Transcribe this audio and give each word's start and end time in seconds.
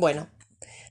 Bueno, 0.00 0.30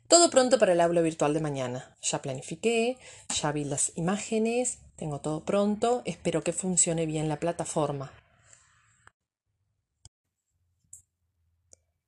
todo 0.07 0.29
pronto 0.29 0.59
para 0.59 0.73
el 0.73 0.81
aula 0.81 1.01
virtual 1.01 1.33
de 1.33 1.39
mañana. 1.39 1.97
Ya 1.99 2.21
planifiqué, 2.21 2.99
ya 3.41 3.51
vi 3.51 3.63
las 3.63 3.91
imágenes, 3.97 4.77
tengo 4.97 5.19
todo 5.19 5.43
pronto, 5.43 6.03
espero 6.05 6.43
que 6.43 6.53
funcione 6.53 7.07
bien 7.07 7.27
la 7.27 7.39
plataforma. 7.39 8.13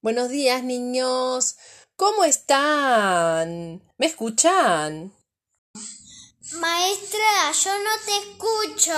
Buenos 0.03 0.29
días, 0.29 0.63
niños. 0.63 1.57
¿Cómo 1.95 2.23
están? 2.23 3.81
¿Me 3.97 4.05
escuchan? 4.05 5.11
Maestra, 6.53 7.51
yo 7.63 7.71
no 7.79 7.89
te 8.05 8.15
escucho. 8.29 8.93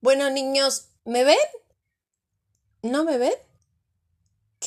Bueno, 0.00 0.30
niños, 0.30 0.90
¿me 1.04 1.24
ven? 1.24 1.36
¿No 2.82 3.02
me 3.02 3.18
ven? 3.18 3.34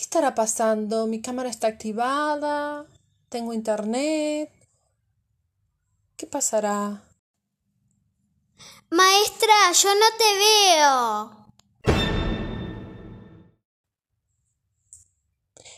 ¿Qué 0.09 0.17
estará 0.17 0.33
pasando? 0.33 1.05
Mi 1.05 1.21
cámara 1.21 1.51
está 1.51 1.67
activada. 1.67 2.87
Tengo 3.29 3.53
internet. 3.53 4.51
¿Qué 6.17 6.25
pasará? 6.25 7.03
Maestra, 8.89 9.71
yo 9.71 9.89
no 9.93 10.05
te 10.17 10.33
veo. 11.85 11.93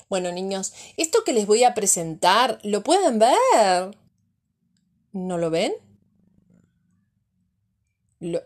Bueno, 0.07 0.31
niños, 0.31 0.71
esto 0.95 1.25
que 1.25 1.33
les 1.33 1.45
voy 1.45 1.65
a 1.65 1.73
presentar, 1.73 2.57
¿lo 2.63 2.83
pueden 2.83 3.19
ver? 3.19 3.97
¿No 5.11 5.37
lo 5.37 5.49
ven? 5.49 5.73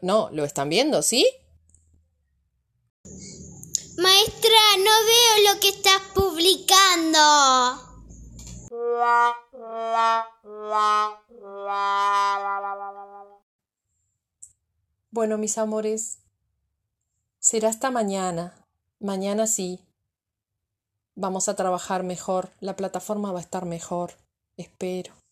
no, 0.01 0.31
lo 0.31 0.45
están 0.45 0.69
viendo, 0.69 1.03
¿sí? 1.03 1.29
Maestra, 3.97 4.64
lo 5.43 5.59
que 5.59 5.69
estás 5.69 6.01
publicando. 6.13 7.19
Bueno, 15.11 15.37
mis 15.37 15.57
amores, 15.57 16.19
será 17.39 17.69
hasta 17.69 17.91
mañana. 17.91 18.53
Mañana 18.99 19.47
sí. 19.47 19.81
Vamos 21.15 21.47
a 21.47 21.55
trabajar 21.55 22.03
mejor. 22.03 22.51
La 22.59 22.75
plataforma 22.75 23.31
va 23.31 23.39
a 23.39 23.41
estar 23.41 23.65
mejor. 23.65 24.17
Espero. 24.57 25.24